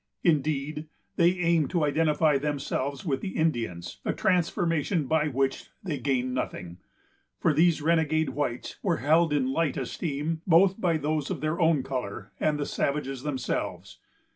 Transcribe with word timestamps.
Indeed, 0.23 0.87
they 1.15 1.29
aimed 1.33 1.69
to 1.69 1.83
identify 1.83 2.39
themselves 2.39 3.05
with 3.05 3.21
the 3.21 3.37
Indians, 3.37 3.99
a 4.03 4.13
transformation 4.13 5.05
by 5.05 5.27
which 5.27 5.69
they 5.83 5.99
gained 5.99 6.33
nothing; 6.33 6.79
for 7.39 7.53
these 7.53 7.83
renegade 7.83 8.29
whites 8.29 8.77
were 8.81 8.97
held 8.97 9.31
in 9.31 9.51
light 9.53 9.77
esteem, 9.77 10.41
both 10.47 10.81
by 10.81 10.97
those 10.97 11.29
of 11.29 11.41
their 11.41 11.59
own 11.61 11.83
color 11.83 12.31
and 12.39 12.57
the 12.57 12.65
savages 12.65 13.21
themselves. 13.21 13.99